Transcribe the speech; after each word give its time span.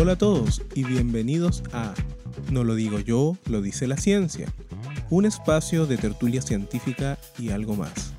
Hola 0.00 0.12
a 0.12 0.16
todos 0.16 0.62
y 0.74 0.84
bienvenidos 0.84 1.62
a 1.74 1.92
No 2.50 2.64
lo 2.64 2.74
digo 2.74 3.00
yo, 3.00 3.36
lo 3.44 3.60
dice 3.60 3.86
la 3.86 3.98
ciencia, 3.98 4.50
un 5.10 5.26
espacio 5.26 5.84
de 5.84 5.98
tertulia 5.98 6.40
científica 6.40 7.18
y 7.38 7.50
algo 7.50 7.76
más. 7.76 8.14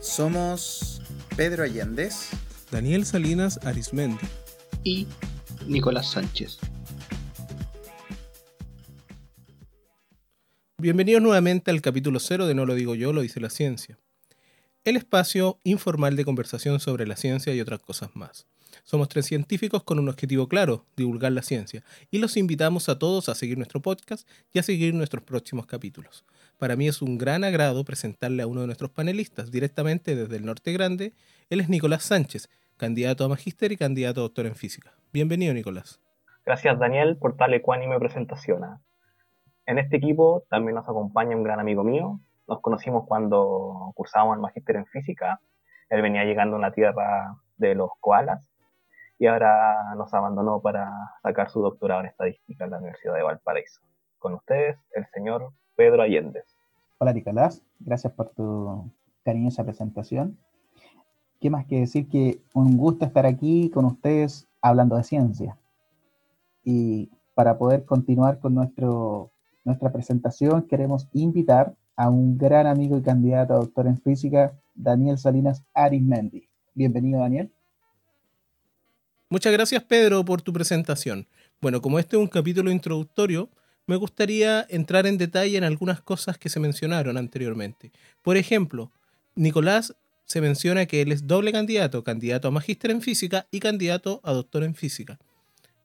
Somos 0.00 1.02
Pedro 1.36 1.64
Allendez, 1.64 2.30
Daniel 2.70 3.04
Salinas 3.04 3.60
Arismendi 3.66 4.24
y 4.82 5.06
Nicolás 5.66 6.10
Sánchez. 6.12 6.56
Bienvenidos 10.78 11.20
nuevamente 11.20 11.70
al 11.70 11.82
capítulo 11.82 12.18
cero 12.18 12.46
de 12.46 12.54
No 12.54 12.64
lo 12.64 12.74
digo 12.74 12.94
yo, 12.94 13.12
lo 13.12 13.20
dice 13.20 13.40
la 13.40 13.50
ciencia. 13.50 13.98
El 14.84 14.96
espacio 14.96 15.58
informal 15.64 16.16
de 16.16 16.24
conversación 16.24 16.80
sobre 16.80 17.06
la 17.06 17.16
ciencia 17.16 17.54
y 17.54 17.60
otras 17.60 17.80
cosas 17.80 18.08
más. 18.14 18.46
Somos 18.84 19.08
tres 19.08 19.26
científicos 19.26 19.82
con 19.82 19.98
un 19.98 20.08
objetivo 20.08 20.48
claro, 20.48 20.84
divulgar 20.96 21.32
la 21.32 21.42
ciencia, 21.42 21.82
y 22.10 22.18
los 22.18 22.36
invitamos 22.36 22.88
a 22.88 22.98
todos 22.98 23.28
a 23.28 23.34
seguir 23.34 23.56
nuestro 23.56 23.80
podcast 23.80 24.28
y 24.52 24.58
a 24.58 24.62
seguir 24.62 24.94
nuestros 24.94 25.22
próximos 25.24 25.66
capítulos. 25.66 26.24
Para 26.58 26.76
mí 26.76 26.88
es 26.88 27.02
un 27.02 27.18
gran 27.18 27.44
agrado 27.44 27.84
presentarle 27.84 28.42
a 28.42 28.46
uno 28.46 28.62
de 28.62 28.66
nuestros 28.66 28.90
panelistas 28.90 29.50
directamente 29.50 30.16
desde 30.16 30.36
el 30.36 30.46
Norte 30.46 30.72
Grande. 30.72 31.12
Él 31.50 31.60
es 31.60 31.68
Nicolás 31.68 32.04
Sánchez, 32.04 32.48
candidato 32.76 33.24
a 33.24 33.28
magíster 33.28 33.72
y 33.72 33.76
candidato 33.76 34.20
a 34.20 34.22
doctor 34.22 34.46
en 34.46 34.54
física. 34.54 34.92
Bienvenido, 35.12 35.52
Nicolás. 35.52 36.00
Gracias, 36.46 36.78
Daniel, 36.78 37.16
por 37.18 37.36
tal 37.36 37.52
ecuánime 37.54 37.98
presentación. 37.98 38.62
En 39.66 39.78
este 39.78 39.96
equipo 39.96 40.44
también 40.48 40.76
nos 40.76 40.88
acompaña 40.88 41.36
un 41.36 41.42
gran 41.42 41.60
amigo 41.60 41.84
mío. 41.84 42.20
Nos 42.46 42.60
conocimos 42.60 43.04
cuando 43.06 43.92
cursábamos 43.94 44.36
el 44.36 44.40
magíster 44.40 44.76
en 44.76 44.86
física. 44.86 45.40
Él 45.88 46.02
venía 46.02 46.24
llegando 46.24 46.56
a 46.56 46.60
la 46.60 46.72
tierra 46.72 47.36
de 47.56 47.74
los 47.74 47.90
koalas 48.00 48.48
y 49.18 49.26
ahora 49.26 49.94
nos 49.96 50.12
abandonó 50.12 50.60
para 50.60 50.92
sacar 51.22 51.50
su 51.50 51.60
doctorado 51.60 52.00
en 52.02 52.08
estadística 52.08 52.64
en 52.64 52.70
la 52.70 52.78
Universidad 52.78 53.14
de 53.14 53.22
Valparaíso. 53.22 53.80
Con 54.18 54.34
ustedes, 54.34 54.76
el 54.94 55.06
señor 55.06 55.52
Pedro 55.74 56.02
Allende. 56.02 56.42
Hola 56.98 57.12
Nicolás, 57.12 57.62
gracias 57.78 58.12
por 58.12 58.30
tu 58.30 58.90
cariñosa 59.24 59.64
presentación. 59.64 60.38
¿Qué 61.40 61.50
más 61.50 61.66
que 61.66 61.80
decir 61.80 62.08
que 62.08 62.40
un 62.54 62.76
gusto 62.76 63.04
estar 63.04 63.26
aquí 63.26 63.70
con 63.70 63.84
ustedes 63.84 64.48
hablando 64.60 64.96
de 64.96 65.04
ciencia? 65.04 65.56
Y 66.64 67.10
para 67.34 67.58
poder 67.58 67.84
continuar 67.84 68.38
con 68.38 68.54
nuestro, 68.54 69.30
nuestra 69.64 69.92
presentación, 69.92 70.62
queremos 70.62 71.08
invitar 71.12 71.74
a 71.96 72.08
un 72.08 72.38
gran 72.38 72.66
amigo 72.66 72.96
y 72.96 73.02
candidato 73.02 73.54
a 73.54 73.58
doctor 73.58 73.86
en 73.86 73.98
física, 73.98 74.52
Daniel 74.74 75.18
Salinas 75.18 75.62
Arismendi. 75.74 76.48
Bienvenido, 76.74 77.20
Daniel. 77.20 77.52
Muchas 79.28 79.52
gracias 79.52 79.82
Pedro 79.82 80.24
por 80.24 80.40
tu 80.40 80.52
presentación. 80.52 81.26
Bueno, 81.60 81.80
como 81.82 81.98
este 81.98 82.16
es 82.16 82.22
un 82.22 82.28
capítulo 82.28 82.70
introductorio, 82.70 83.50
me 83.88 83.96
gustaría 83.96 84.64
entrar 84.68 85.04
en 85.06 85.18
detalle 85.18 85.56
en 85.56 85.64
algunas 85.64 86.00
cosas 86.00 86.38
que 86.38 86.48
se 86.48 86.60
mencionaron 86.60 87.16
anteriormente. 87.16 87.90
Por 88.22 88.36
ejemplo, 88.36 88.92
Nicolás 89.34 89.96
se 90.24 90.40
menciona 90.40 90.86
que 90.86 91.02
él 91.02 91.10
es 91.10 91.26
doble 91.26 91.50
candidato, 91.50 92.04
candidato 92.04 92.46
a 92.46 92.50
magíster 92.52 92.92
en 92.92 93.02
física 93.02 93.46
y 93.50 93.58
candidato 93.58 94.20
a 94.22 94.32
doctor 94.32 94.62
en 94.62 94.76
física. 94.76 95.18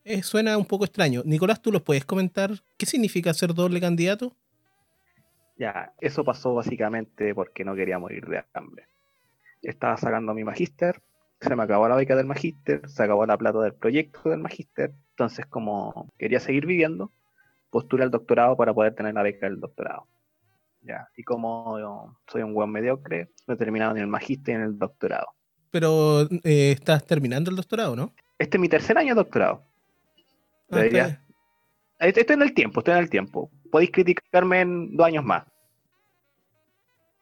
Eh, 0.03 0.21
suena 0.21 0.57
un 0.57 0.65
poco 0.65 0.85
extraño. 0.85 1.23
Nicolás, 1.25 1.61
¿tú 1.63 1.71
los 1.71 1.81
puedes 1.81 2.05
comentar? 2.05 2.51
¿Qué 2.77 2.85
significa 2.85 3.33
ser 3.33 3.55
doble 3.55 3.79
candidato? 3.79 4.35
Ya, 5.57 5.93
eso 5.99 6.23
pasó 6.23 6.53
básicamente 6.53 7.33
porque 7.33 7.63
no 7.63 7.75
quería 7.75 7.97
morir 7.97 8.25
de 8.27 8.43
hambre. 8.53 8.87
Estaba 9.61 9.97
sacando 9.97 10.33
mi 10.33 10.43
magíster, 10.43 11.01
se 11.51 11.55
me 11.55 11.63
acabó 11.63 11.87
la 11.87 11.95
beca 11.95 12.15
del 12.15 12.27
magíster, 12.27 12.87
se 12.87 13.03
acabó 13.03 13.25
la 13.25 13.37
plata 13.37 13.59
del 13.59 13.73
proyecto 13.73 14.29
del 14.29 14.39
magíster, 14.39 14.93
entonces 15.11 15.45
como 15.47 16.07
quería 16.17 16.39
seguir 16.39 16.65
viviendo, 16.65 17.11
postulé 17.69 18.03
al 18.03 18.11
doctorado 18.11 18.55
para 18.55 18.73
poder 18.73 18.93
tener 18.93 19.13
la 19.15 19.23
beca 19.23 19.47
del 19.47 19.59
doctorado. 19.59 20.07
Ya, 20.83 21.07
y 21.15 21.23
como 21.23 22.15
soy 22.27 22.41
un 22.41 22.53
buen 22.53 22.71
mediocre, 22.71 23.29
no 23.47 23.53
he 23.53 23.57
terminado 23.57 23.93
ni 23.93 24.01
el 24.01 24.07
magíster 24.07 24.57
ni 24.57 24.65
el 24.65 24.77
doctorado. 24.77 25.27
Pero 25.69 26.21
eh, 26.43 26.71
estás 26.71 27.05
terminando 27.05 27.49
el 27.49 27.55
doctorado, 27.55 27.95
¿no? 27.95 28.13
Este 28.37 28.57
es 28.57 28.61
mi 28.61 28.67
tercer 28.67 28.97
año 28.97 29.15
de 29.15 29.21
doctorado. 29.21 29.63
Ah, 30.71 32.07
estoy 32.07 32.25
en 32.29 32.41
el 32.41 32.53
tiempo, 32.53 32.79
estoy 32.79 32.93
en 32.93 32.99
el 32.99 33.09
tiempo. 33.09 33.51
Podéis 33.71 33.91
criticarme 33.91 34.61
en 34.61 34.95
dos 34.95 35.05
años 35.05 35.23
más. 35.23 35.45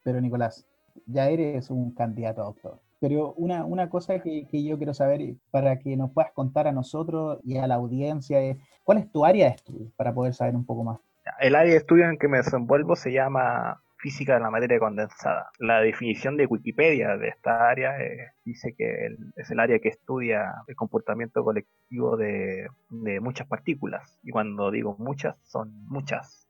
Pero 0.03 0.21
Nicolás, 0.21 0.65
ya 1.05 1.29
eres 1.29 1.69
un 1.69 1.93
candidato 1.93 2.41
a 2.41 2.45
doctor. 2.45 2.81
Pero 2.99 3.33
una, 3.33 3.65
una 3.65 3.89
cosa 3.89 4.19
que, 4.19 4.47
que, 4.49 4.63
yo 4.63 4.77
quiero 4.77 4.93
saber 4.93 5.35
para 5.51 5.79
que 5.79 5.95
nos 5.95 6.11
puedas 6.11 6.31
contar 6.33 6.67
a 6.67 6.71
nosotros 6.71 7.39
y 7.43 7.57
a 7.57 7.67
la 7.67 7.75
audiencia 7.75 8.41
es, 8.41 8.57
¿cuál 8.83 8.97
es 8.97 9.11
tu 9.11 9.25
área 9.25 9.45
de 9.47 9.55
estudio 9.55 9.91
para 9.95 10.13
poder 10.13 10.33
saber 10.33 10.55
un 10.55 10.65
poco 10.65 10.83
más? 10.83 10.99
El 11.39 11.55
área 11.55 11.71
de 11.71 11.77
estudio 11.77 12.09
en 12.09 12.17
que 12.17 12.27
me 12.27 12.37
desenvuelvo 12.37 12.95
se 12.95 13.11
llama 13.11 13.81
física 13.99 14.33
de 14.33 14.39
la 14.39 14.49
materia 14.49 14.79
condensada. 14.79 15.51
La 15.59 15.81
definición 15.81 16.37
de 16.37 16.45
Wikipedia 16.45 17.17
de 17.17 17.27
esta 17.27 17.69
área 17.69 18.01
eh, 18.01 18.31
dice 18.45 18.73
que 18.73 19.15
es 19.35 19.51
el 19.51 19.59
área 19.59 19.79
que 19.79 19.89
estudia 19.89 20.53
el 20.67 20.75
comportamiento 20.75 21.43
colectivo 21.43 22.17
de, 22.17 22.67
de 22.89 23.19
muchas 23.19 23.47
partículas. 23.47 24.17
Y 24.23 24.31
cuando 24.31 24.71
digo 24.71 24.95
muchas, 24.97 25.35
son 25.43 25.73
muchas. 25.87 26.47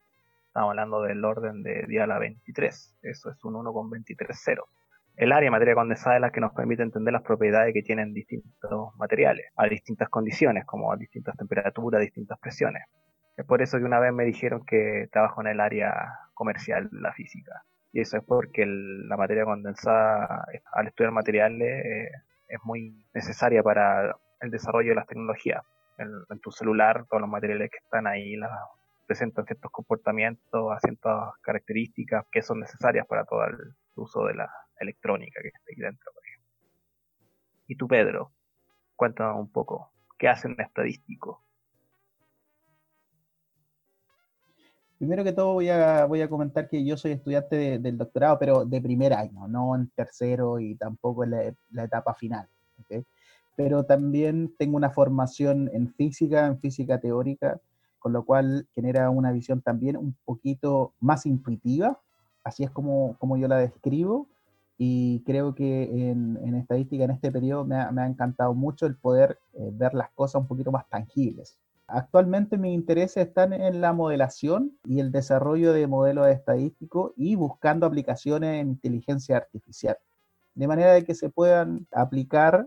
Estamos 0.48 0.70
hablando 0.70 1.02
del 1.02 1.24
orden 1.26 1.64
de 1.64 1.86
día 1.88 2.04
a 2.04 2.08
la 2.08 2.20
23. 2.20 2.98
Eso 3.02 3.32
es 3.32 3.44
un 3.44 3.56
1 3.56 3.74
con 3.74 3.90
23 3.90 4.40
ceros. 4.40 4.68
El 5.20 5.34
área 5.34 5.52
materia 5.52 5.76
condensada 5.76 6.16
es 6.16 6.22
la 6.22 6.32
que 6.32 6.40
nos 6.40 6.54
permite 6.54 6.82
entender 6.82 7.12
las 7.12 7.24
propiedades 7.24 7.74
que 7.74 7.82
tienen 7.82 8.14
distintos 8.14 8.96
materiales, 8.96 9.52
a 9.58 9.68
distintas 9.68 10.08
condiciones, 10.08 10.64
como 10.66 10.94
a 10.94 10.96
distintas 10.96 11.36
temperaturas, 11.36 12.00
distintas 12.00 12.40
presiones. 12.40 12.84
Es 13.36 13.46
por 13.46 13.62
eso 13.62 13.78
que 13.78 13.84
una 13.84 14.00
vez 14.00 14.14
me 14.14 14.24
dijeron 14.24 14.66
que 14.66 15.10
trabajo 15.12 15.42
en 15.42 15.48
el 15.48 15.60
área 15.60 15.92
comercial 16.34 16.90
de 16.90 17.02
la 17.02 17.12
física. 17.12 17.52
Y 17.92 18.00
eso 18.00 18.16
es 18.16 18.24
porque 18.24 18.66
la 18.66 19.18
materia 19.18 19.44
condensada, 19.44 20.46
al 20.72 20.88
estudiar 20.88 21.12
materiales, 21.12 21.86
eh, 21.86 22.12
es 22.48 22.60
muy 22.64 23.06
necesaria 23.14 23.62
para 23.62 24.16
el 24.40 24.52
desarrollo 24.52 24.92
de 24.92 24.96
las 24.96 25.08
tecnologías. 25.08 25.62
En, 25.98 26.40
tu 26.40 26.50
celular, 26.52 27.06
todos 27.10 27.20
los 27.20 27.30
materiales 27.30 27.70
que 27.70 27.80
están 27.84 28.08
ahí 28.08 28.38
presentan 29.06 29.44
ciertos 29.44 29.70
comportamientos, 29.70 30.80
ciertas 30.82 31.34
características 31.42 32.26
que 32.32 32.42
son 32.42 32.62
necesarias 32.62 33.06
para 33.06 33.26
todo 33.26 33.44
el 33.44 33.58
uso 33.96 34.24
de 34.24 34.36
la 34.36 34.50
electrónica 34.80 35.42
que 35.42 35.50
está 35.50 35.60
ahí 35.70 35.76
dentro, 35.76 36.12
por 36.14 36.24
ejemplo. 36.26 36.50
Y 37.68 37.76
tú, 37.76 37.88
Pedro, 37.88 38.32
cuéntanos 38.96 39.40
un 39.40 39.52
poco, 39.52 39.92
¿qué 40.18 40.28
hace 40.28 40.48
un 40.48 40.60
estadístico? 40.60 41.44
Primero 45.00 45.24
que 45.24 45.32
todo 45.32 45.54
voy 45.54 45.70
a, 45.70 46.06
voy 46.06 46.22
a 46.22 46.28
comentar 46.28 46.68
que 46.68 46.84
yo 46.84 46.98
soy 46.98 47.14
estudiante 47.14 47.80
del 47.80 47.98
doctorado, 47.98 48.38
pero 48.38 48.66
de 48.66 48.82
primer 48.82 49.14
año, 49.14 49.48
no 49.48 49.74
en 49.74 49.90
tercero 49.92 50.60
y 50.60 50.76
tampoco 50.76 51.24
en 51.24 51.32
la, 51.72 51.84
etapa 51.84 52.14
final. 52.14 52.50
Pero 53.56 53.86
también 53.86 54.54
tengo 54.58 54.76
una 54.76 54.90
formación 54.90 55.70
en 55.74 55.94
física, 55.94 56.48
en 56.48 56.60
física 56.60 57.00
teórica, 57.00 57.62
con 57.98 58.12
lo 58.12 58.26
cual 58.26 58.68
genera 58.76 59.10
una 59.10 59.32
visión 59.32 59.62
también 59.62 59.96
un 59.96 60.18
poquito 60.26 60.94
más 61.00 61.26
intuitiva, 61.26 62.02
así 62.44 62.66
es 62.66 62.72
como, 62.72 63.16
como 63.20 63.38
yo 63.38 63.48
la 63.48 63.58
describo, 63.58 64.28
y 64.82 65.22
creo 65.26 65.54
que 65.54 66.10
en, 66.10 66.56
estadística 66.56 67.04
en 67.04 67.12
este 67.12 67.34
periodo 67.34 67.66
me 67.66 67.76
ha, 67.76 68.08
encantado 68.08 68.54
mucho 68.54 68.86
el 68.86 68.96
poder 68.96 69.38
eh, 69.54 69.70
ver 69.74 69.94
las 69.94 70.10
cosas 70.12 70.42
un 70.42 70.48
poquito 70.48 70.72
más 70.72 70.88
tangibles. 70.88 71.60
Actualmente 71.86 72.58
mis 72.58 72.74
intereses 72.74 73.28
están 73.28 73.52
en 73.52 73.82
la 73.82 73.92
modelación 73.92 74.72
y 74.86 75.02
el 75.02 75.12
desarrollo 75.12 75.74
de 75.74 75.86
modelos 75.86 76.28
estadísticos 76.30 77.12
y 77.18 77.36
buscando 77.36 77.86
aplicaciones 77.86 78.62
en 78.62 78.70
inteligencia 78.70 79.36
artificial, 79.36 79.98
de 80.56 80.68
manera 80.68 80.94
de 80.94 81.04
que 81.04 81.14
se 81.14 81.30
puedan 81.30 81.86
aplicar 81.92 82.66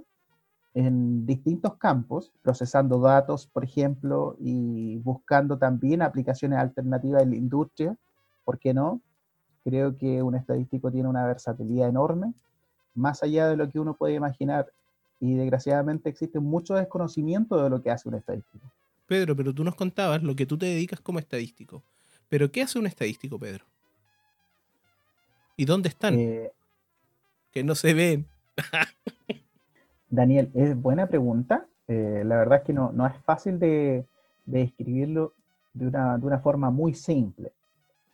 en 0.74 1.24
distintos 1.24 1.76
campos, 1.78 2.30
procesando 2.42 3.00
datos, 3.00 3.46
por 3.46 3.64
ejemplo, 3.64 4.36
y 4.38 4.98
buscando 4.98 5.56
también 5.56 6.02
aplicaciones 6.02 6.58
alternativas 6.58 7.22
en 7.22 7.30
la 7.30 7.36
industria, 7.36 7.96
¿por 8.44 8.58
qué 8.58 8.74
no? 8.74 9.00
Creo 9.64 9.96
que 9.96 10.22
un 10.22 10.34
estadístico 10.34 10.90
tiene 10.90 11.08
una 11.08 11.26
versatilidad 11.26 11.88
enorme, 11.88 12.32
más 12.94 13.22
allá 13.22 13.48
de 13.48 13.56
lo 13.56 13.68
que 13.68 13.78
uno 13.78 13.94
puede 13.94 14.14
imaginar, 14.14 14.72
y 15.20 15.34
desgraciadamente 15.34 16.08
existe 16.08 16.40
mucho 16.40 16.74
desconocimiento 16.74 17.62
de 17.62 17.70
lo 17.70 17.80
que 17.80 17.90
hace 17.90 18.08
un 18.08 18.16
estadístico. 18.16 18.66
Pedro, 19.06 19.36
pero 19.36 19.54
tú 19.54 19.62
nos 19.62 19.74
contabas 19.74 20.22
lo 20.22 20.34
que 20.34 20.46
tú 20.46 20.58
te 20.58 20.66
dedicas 20.66 21.00
como 21.00 21.18
estadístico. 21.18 21.82
¿Pero 22.28 22.50
qué 22.50 22.62
hace 22.62 22.78
un 22.78 22.86
estadístico, 22.86 23.38
Pedro? 23.38 23.64
¿Y 25.56 25.64
dónde 25.64 25.90
están? 25.90 26.18
Eh, 26.18 26.50
que 27.52 27.62
no 27.62 27.74
se 27.74 27.94
ven. 27.94 28.26
Daniel, 30.08 30.50
es 30.54 30.80
buena 30.80 31.06
pregunta. 31.06 31.66
Eh, 31.88 32.22
la 32.24 32.36
verdad 32.36 32.58
es 32.58 32.64
que 32.64 32.72
no, 32.72 32.90
no 32.92 33.06
es 33.06 33.14
fácil 33.24 33.58
de, 33.58 34.06
de 34.46 34.58
describirlo 34.60 35.34
de 35.74 35.86
una, 35.86 36.18
de 36.18 36.26
una 36.26 36.38
forma 36.38 36.70
muy 36.70 36.94
simple. 36.94 37.52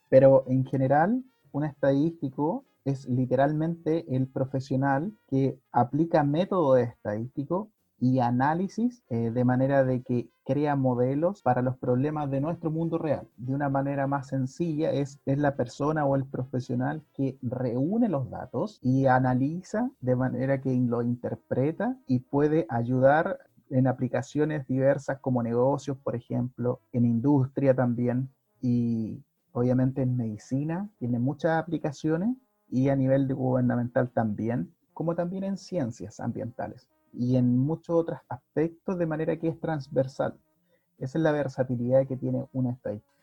Pero 0.09 0.45
en 0.49 0.65
general, 0.67 1.23
un 1.53 1.65
estadístico 1.65 2.65
es 2.85 3.07
literalmente 3.07 4.15
el 4.15 4.29
profesional 4.29 5.13
que 5.29 5.59
aplica 5.73 6.25
métodos 6.25 6.79
estadísticos 6.81 7.69
y 8.01 8.21
análisis 8.21 9.03
eh, 9.09 9.31
de 9.31 9.45
manera 9.45 9.85
de 9.85 10.03
que 10.03 10.31
crea 10.45 10.77
modelos 10.77 11.43
para 11.43 11.63
los 11.63 11.77
problemas 11.77 12.31
de 12.31 12.41
nuestro 12.41 12.71
mundo 12.71 12.97
real. 12.97 13.29
De 13.37 13.55
una 13.55 13.69
manera 13.69 14.07
más 14.07 14.29
sencilla 14.29 14.93
es, 14.93 15.21
es 15.27 15.39
la 15.39 15.57
persona 15.57 16.07
o 16.07 16.15
el 16.17 16.25
profesional 16.25 17.03
que 17.13 17.39
reúne 17.43 18.09
los 18.09 18.31
datos 18.31 18.79
y 18.83 19.07
analiza 19.07 19.91
de 20.01 20.17
manera 20.17 20.61
que 20.61 20.75
lo 20.75 21.03
interpreta 21.03 21.99
y 22.07 22.21
puede 22.21 22.67
ayudar 22.69 23.39
en 23.71 23.87
aplicaciones 23.87 24.67
diversas 24.67 25.19
como 25.19 25.43
negocios, 25.43 25.99
por 25.99 26.15
ejemplo, 26.15 26.81
en 26.93 27.05
industria 27.05 27.75
también 27.75 28.31
y 28.61 29.23
obviamente 29.59 30.03
en 30.03 30.17
medicina, 30.17 30.89
tiene 30.99 31.19
muchas 31.19 31.59
aplicaciones 31.59 32.37
y 32.71 32.89
a 32.89 32.97
nivel 32.97 33.33
gubernamental 33.35 34.11
también, 34.11 34.73
como 34.95 35.15
también 35.15 35.45
en 35.45 35.57
ciencias 35.57 36.21
ambientales 36.21 36.89
y 37.13 37.37
en 37.37 37.59
muchos 37.59 37.97
otros 37.97 38.21
aspectos 38.29 38.99
de 38.99 39.07
manera 39.07 39.37
que 39.37 39.49
es 39.49 39.61
transversal. 39.61 40.39
Esa 40.99 41.19
es 41.19 41.23
la 41.23 41.33
versatilidad 41.33 42.07
que 42.07 42.17
tiene 42.17 42.47
una 42.53 42.71
estadística. 42.71 43.15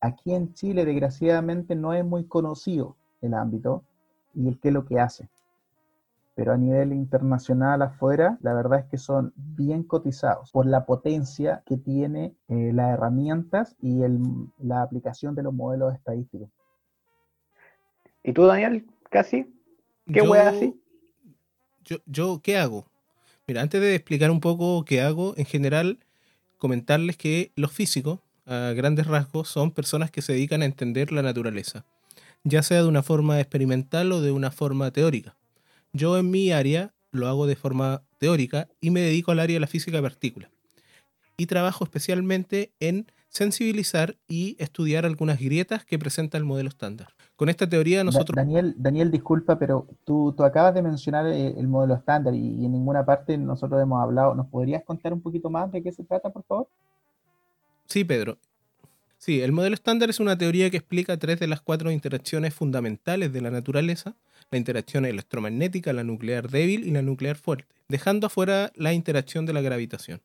Aquí 0.00 0.34
en 0.34 0.52
Chile, 0.54 0.84
desgraciadamente, 0.84 1.74
no 1.74 1.92
es 1.92 2.04
muy 2.04 2.24
conocido 2.24 2.96
el 3.20 3.34
ámbito 3.34 3.84
y 4.34 4.48
el 4.48 4.58
qué 4.58 4.68
es 4.68 4.74
lo 4.74 4.84
que 4.84 5.00
hace. 5.00 5.28
Pero 6.34 6.52
a 6.52 6.56
nivel 6.56 6.92
internacional 6.92 7.82
afuera, 7.82 8.38
la 8.40 8.54
verdad 8.54 8.80
es 8.80 8.86
que 8.86 8.98
son 8.98 9.32
bien 9.36 9.82
cotizados 9.82 10.50
por 10.50 10.66
la 10.66 10.86
potencia 10.86 11.62
que 11.66 11.76
tiene 11.76 12.34
eh, 12.48 12.70
las 12.72 12.94
herramientas 12.94 13.76
y 13.80 14.02
el, 14.02 14.20
la 14.58 14.82
aplicación 14.82 15.34
de 15.34 15.42
los 15.42 15.52
modelos 15.52 15.94
estadísticos. 15.94 16.48
¿Y 18.22 18.32
tú, 18.32 18.46
Daniel? 18.46 18.86
¿Casi? 19.10 19.52
¿Qué 20.10 20.20
así? 20.20 20.80
Yo, 21.84 21.96
yo, 22.06 22.40
¿qué 22.42 22.56
hago? 22.56 22.86
Mira, 23.46 23.60
antes 23.60 23.80
de 23.80 23.94
explicar 23.94 24.30
un 24.30 24.40
poco 24.40 24.84
qué 24.84 25.00
hago, 25.00 25.34
en 25.36 25.44
general, 25.44 25.98
comentarles 26.58 27.16
que 27.16 27.52
los 27.56 27.72
físicos, 27.72 28.20
a 28.46 28.72
grandes 28.74 29.06
rasgos, 29.06 29.48
son 29.48 29.72
personas 29.72 30.10
que 30.10 30.22
se 30.22 30.32
dedican 30.32 30.62
a 30.62 30.66
entender 30.66 31.12
la 31.12 31.22
naturaleza, 31.22 31.84
ya 32.44 32.62
sea 32.62 32.82
de 32.82 32.88
una 32.88 33.02
forma 33.02 33.40
experimental 33.40 34.12
o 34.12 34.20
de 34.20 34.30
una 34.30 34.50
forma 34.50 34.90
teórica. 34.92 35.36
Yo 35.92 36.16
en 36.18 36.30
mi 36.30 36.52
área 36.52 36.94
lo 37.10 37.28
hago 37.28 37.46
de 37.46 37.56
forma 37.56 38.02
teórica 38.18 38.68
y 38.80 38.90
me 38.90 39.00
dedico 39.00 39.32
al 39.32 39.40
área 39.40 39.54
de 39.54 39.60
la 39.60 39.66
física 39.66 39.98
de 39.98 40.02
partículas. 40.02 40.50
Y 41.36 41.46
trabajo 41.46 41.84
especialmente 41.84 42.72
en 42.80 43.06
sensibilizar 43.28 44.16
y 44.28 44.56
estudiar 44.58 45.06
algunas 45.06 45.40
grietas 45.40 45.84
que 45.84 45.98
presenta 45.98 46.36
el 46.38 46.44
modelo 46.44 46.68
estándar. 46.68 47.08
Con 47.36 47.48
esta 47.48 47.68
teoría 47.68 48.04
nosotros... 48.04 48.36
Daniel, 48.36 48.74
Daniel 48.76 49.10
disculpa, 49.10 49.58
pero 49.58 49.86
tú, 50.04 50.34
tú 50.36 50.44
acabas 50.44 50.74
de 50.74 50.82
mencionar 50.82 51.26
eh, 51.26 51.54
el, 51.56 51.66
modelo 51.66 51.94
estándar 51.94 52.34
y, 52.34 52.64
en 52.64 52.72
ninguna 52.72 53.04
parte 53.04 53.36
nosotros 53.38 53.80
hemos 53.82 54.02
hablado. 54.02 54.34
¿Nos 54.34 54.46
podrías 54.48 54.84
contar 54.84 55.12
un 55.12 55.22
poquito 55.22 55.50
más 55.50 55.72
de 55.72 55.82
qué 55.82 55.92
se 55.92 56.04
trata, 56.04 56.30
por 56.30 56.44
favor? 56.44 56.68
Sí, 57.86 58.04
Pedro. 58.04 58.38
Sí, 59.16 59.40
el 59.40 59.52
modelo 59.52 59.74
estándar 59.74 60.10
es 60.10 60.20
una 60.20 60.36
teoría 60.36 60.68
que 60.70 60.76
explica 60.76 61.16
tres 61.16 61.40
de 61.40 61.46
las 61.46 61.60
cuatro 61.60 61.90
interacciones 61.90 62.54
fundamentales 62.54 63.32
de 63.32 63.40
la 63.40 63.50
naturaleza, 63.50 64.14
la 64.52 64.58
interacción 64.58 65.04
electromagnética, 65.04 65.92
la 65.92 66.04
nuclear 66.04 66.48
débil 66.48 66.86
y 66.86 66.90
la 66.90 67.02
nuclear 67.02 67.36
fuerte, 67.36 67.74
dejando 67.88 68.28
afuera 68.28 68.70
la 68.74 68.92
interacción 68.92 69.46
de 69.46 69.52
la 69.52 69.60
gravitación. 69.60 70.20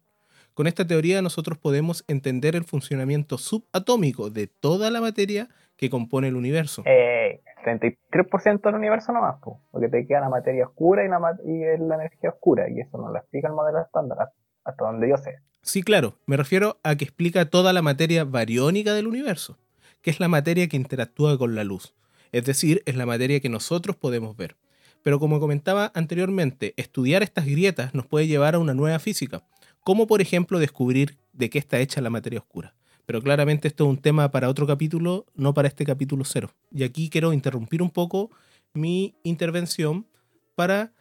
Con 0.54 0.68
esta 0.68 0.86
teoría 0.86 1.22
nosotros 1.22 1.58
podemos 1.58 2.04
entender 2.08 2.56
el 2.56 2.64
funcionamiento 2.64 3.38
subatómico 3.38 4.30
de 4.30 4.48
toda 4.48 4.90
la 4.92 5.02
materia 5.02 5.50
que 5.76 5.90
compone 5.90 6.28
el 6.28 6.36
universo. 6.36 6.84
Eh, 6.86 7.42
33% 7.64 8.62
del 8.62 8.76
universo 8.76 9.12
nomás, 9.12 9.38
porque 9.72 9.88
te 9.90 10.08
queda 10.08 10.22
la 10.22 10.30
materia 10.30 10.66
oscura 10.66 11.06
y 11.06 11.10
la, 11.10 11.38
y 11.46 11.60
la 11.80 11.96
energía 11.96 12.30
oscura, 12.32 12.70
y 12.70 12.80
eso 12.80 12.98
no 12.98 13.12
lo 13.12 13.18
explica 13.18 13.48
el 13.48 13.54
modelo 13.54 13.82
estándar, 13.82 14.32
hasta 14.64 14.86
donde 14.86 15.10
yo 15.10 15.18
sé. 15.18 15.40
Sí, 15.62 15.84
claro, 15.84 16.16
me 16.26 16.38
refiero 16.38 16.78
a 16.84 16.96
que 16.96 17.04
explica 17.04 17.50
toda 17.50 17.74
la 17.74 17.82
materia 17.82 18.24
bariónica 18.24 18.94
del 18.94 19.08
universo, 19.08 19.58
que 20.02 20.10
es 20.10 20.20
la 20.20 20.28
materia 20.28 20.68
que 20.68 20.78
interactúa 20.78 21.38
con 21.38 21.56
la 21.56 21.64
luz, 21.64 21.94
es 22.32 22.46
decir, 22.46 22.84
es 22.86 22.96
la 22.96 23.06
materia 23.06 23.40
que 23.40 23.50
nosotros 23.50 23.96
podemos 23.96 24.36
ver. 24.36 24.56
Pero 25.04 25.20
como 25.20 25.40
comentaba 25.40 25.92
anteriormente, 25.96 26.74
estudiar 26.78 27.24
estas 27.24 27.46
grietas 27.46 27.94
nos 27.94 28.06
puede 28.06 28.28
llevar 28.28 28.56
a 28.56 28.60
una 28.60 28.74
nueva 28.74 29.00
física, 29.00 29.44
como 29.84 30.08
por 30.08 30.22
ejemplo 30.22 30.60
descubrir 30.60 31.18
de 31.34 31.50
qué 31.50 31.60
está 31.60 31.80
hecha 31.80 32.02
la 32.02 32.10
materia 32.10 32.40
oscura. 32.40 32.76
Pero 33.06 33.22
claramente 33.22 33.70
esto 33.70 33.86
es 33.86 33.90
un 33.90 34.02
tema 34.02 34.32
para 34.32 34.50
otro 34.50 34.68
capítulo, 34.68 35.26
no 35.34 35.54
para 35.54 35.70
este 35.70 35.86
capítulo 35.86 36.26
cero. 36.26 36.52
Y 36.72 36.84
aquí 36.84 37.10
quiero 37.10 37.32
interrumpir 37.32 37.82
un 37.82 37.90
poco 37.90 38.32
mi 38.74 39.16
intervención 39.24 40.06
para 40.56 40.94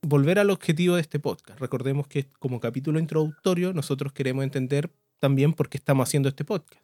volver 0.00 0.38
al 0.38 0.50
objetivo 0.50 0.94
de 0.94 1.02
este 1.02 1.18
podcast. 1.18 1.60
Recordemos 1.60 2.06
que 2.06 2.26
como 2.38 2.60
capítulo 2.60 2.98
introductorio 2.98 3.74
nosotros 3.74 4.12
queremos 4.12 4.44
entender 4.44 4.90
también 5.18 5.52
por 5.52 5.68
qué 5.68 5.76
estamos 5.76 6.08
haciendo 6.08 6.30
este 6.30 6.44
podcast. 6.44 6.82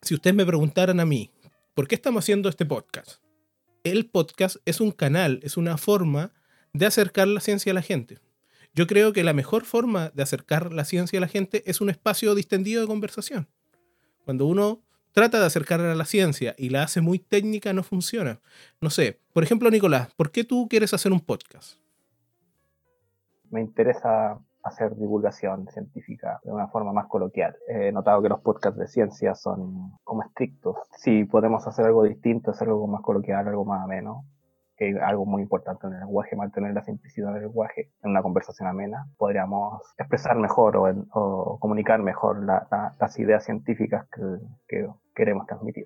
Si 0.00 0.14
ustedes 0.14 0.34
me 0.34 0.46
preguntaran 0.46 0.98
a 0.98 1.04
mí, 1.04 1.30
¿por 1.74 1.88
qué 1.88 1.94
estamos 1.94 2.24
haciendo 2.24 2.48
este 2.48 2.66
podcast? 2.66 3.22
El 3.82 4.06
podcast 4.06 4.56
es 4.66 4.80
un 4.80 4.92
canal, 4.92 5.40
es 5.42 5.56
una 5.56 5.78
forma 5.78 6.32
de 6.72 6.86
acercar 6.86 7.28
la 7.28 7.40
ciencia 7.40 7.72
a 7.72 7.74
la 7.74 7.82
gente. 7.82 8.18
Yo 8.74 8.86
creo 8.86 9.12
que 9.12 9.24
la 9.24 9.32
mejor 9.32 9.64
forma 9.64 10.10
de 10.10 10.22
acercar 10.22 10.72
la 10.72 10.84
ciencia 10.84 11.18
a 11.18 11.20
la 11.20 11.28
gente 11.28 11.62
es 11.66 11.80
un 11.80 11.90
espacio 11.90 12.34
distendido 12.34 12.82
de 12.82 12.86
conversación. 12.86 13.48
Cuando 14.24 14.46
uno 14.46 14.82
trata 15.12 15.40
de 15.40 15.46
acercar 15.46 15.80
a 15.80 15.94
la 15.94 16.04
ciencia 16.04 16.54
y 16.58 16.68
la 16.68 16.82
hace 16.82 17.00
muy 17.00 17.18
técnica, 17.18 17.72
no 17.72 17.82
funciona. 17.82 18.40
No 18.80 18.90
sé, 18.90 19.20
por 19.32 19.42
ejemplo, 19.42 19.70
Nicolás, 19.70 20.08
¿por 20.14 20.30
qué 20.30 20.44
tú 20.44 20.68
quieres 20.68 20.94
hacer 20.94 21.12
un 21.12 21.20
podcast? 21.20 21.78
Me 23.50 23.60
interesa 23.60 24.38
hacer 24.62 24.96
divulgación 24.96 25.68
científica 25.68 26.40
de 26.44 26.52
una 26.52 26.68
forma 26.68 26.92
más 26.92 27.06
coloquial. 27.06 27.56
He 27.68 27.92
notado 27.92 28.22
que 28.22 28.28
los 28.28 28.40
podcasts 28.40 28.78
de 28.78 28.86
ciencia 28.86 29.34
son 29.34 29.98
como 30.04 30.22
estrictos. 30.22 30.76
Si 30.96 31.24
podemos 31.24 31.66
hacer 31.66 31.86
algo 31.86 32.04
distinto, 32.04 32.50
hacer 32.50 32.68
algo 32.68 32.86
más 32.86 33.02
coloquial, 33.02 33.46
algo 33.48 33.64
más 33.64 33.82
ameno, 33.82 34.24
que 34.76 34.98
algo 35.00 35.26
muy 35.26 35.42
importante 35.42 35.86
en 35.86 35.94
el 35.94 36.00
lenguaje, 36.00 36.36
mantener 36.36 36.74
la 36.74 36.82
simplicidad 36.82 37.32
del 37.32 37.42
lenguaje 37.44 37.90
en 38.02 38.10
una 38.10 38.22
conversación 38.22 38.68
amena, 38.68 39.06
podríamos 39.16 39.82
expresar 39.98 40.36
mejor 40.36 40.76
o, 40.76 41.58
comunicar 41.58 42.00
mejor 42.02 42.44
las 42.44 43.18
ideas 43.18 43.44
científicas 43.44 44.06
que, 44.68 44.88
queremos 45.14 45.46
transmitir. 45.46 45.84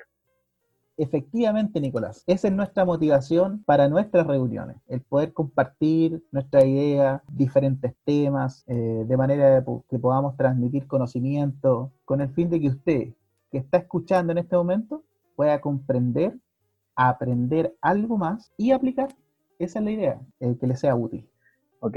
Efectivamente, 0.99 1.81
Nicolás, 1.81 2.25
esa 2.27 2.49
es 2.49 2.55
nuestra 2.55 2.85
motivación 2.85 3.63
para 3.65 3.89
nuestras 3.89 4.27
reuniones, 4.27 4.77
el 4.89 5.03
poder 5.03 5.33
compartir 5.35 6.25
nuestra 6.33 6.65
idea, 6.65 7.23
diferentes 7.29 7.95
temas, 8.05 8.65
eh, 8.67 9.05
de 9.07 9.17
manera 9.17 9.65
que 9.91 9.99
podamos 9.99 10.37
transmitir 10.37 10.87
conocimiento, 10.87 11.93
con 12.05 12.23
el 12.23 12.31
fin 12.31 12.49
de 12.49 12.61
que 12.61 12.69
usted, 12.69 13.09
que 13.51 13.59
está 13.59 13.79
escuchando 13.79 14.33
en 14.33 14.39
este 14.39 14.57
momento, 14.57 15.05
pueda 15.35 15.61
comprender 15.61 16.39
aprender 16.97 17.77
algo 17.81 18.17
más 18.17 18.51
y 18.57 18.73
aplicar. 18.73 19.09
Esa 19.59 19.79
es 19.79 19.85
la 19.85 19.91
idea, 19.91 20.21
eh, 20.41 20.57
que 20.59 20.67
le 20.67 20.77
sea 20.77 20.97
útil. 20.97 21.29
Ok, 21.81 21.97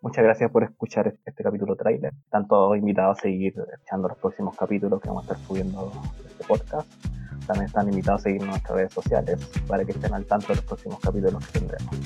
muchas 0.00 0.24
gracias 0.24 0.50
por 0.50 0.64
escuchar 0.64 1.14
este 1.24 1.44
capítulo 1.44 1.76
trailer. 1.76 2.12
Están 2.24 2.48
todos 2.48 2.76
invitados 2.76 3.18
a 3.18 3.22
seguir 3.22 3.54
escuchando 3.72 4.08
los 4.08 4.18
próximos 4.18 4.56
capítulos 4.56 5.00
que 5.00 5.08
vamos 5.08 5.28
a 5.28 5.34
estar 5.34 5.46
subiendo 5.46 5.92
este 6.26 6.44
podcast. 6.44 7.19
También 7.50 7.66
están 7.66 7.88
invitados 7.88 8.20
a 8.20 8.22
seguirnos 8.22 8.46
en 8.46 8.50
nuestras 8.50 8.76
redes 8.76 8.94
sociales 8.94 9.40
para 9.66 9.84
que 9.84 9.90
estén 9.90 10.14
al 10.14 10.24
tanto 10.24 10.46
de 10.46 10.54
los 10.54 10.64
próximos 10.64 11.00
capítulos 11.00 11.44
que 11.46 11.58
tendremos. 11.58 11.96